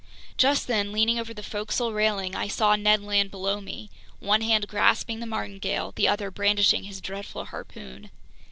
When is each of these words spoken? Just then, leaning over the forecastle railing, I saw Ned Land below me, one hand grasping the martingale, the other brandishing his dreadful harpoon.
Just 0.35 0.65
then, 0.65 0.91
leaning 0.91 1.19
over 1.19 1.31
the 1.31 1.43
forecastle 1.43 1.93
railing, 1.93 2.33
I 2.35 2.47
saw 2.47 2.75
Ned 2.75 3.03
Land 3.03 3.29
below 3.29 3.61
me, 3.61 3.91
one 4.19 4.41
hand 4.41 4.67
grasping 4.67 5.19
the 5.19 5.27
martingale, 5.27 5.91
the 5.95 6.07
other 6.07 6.31
brandishing 6.31 6.85
his 6.85 7.01
dreadful 7.01 7.45
harpoon. 7.45 8.09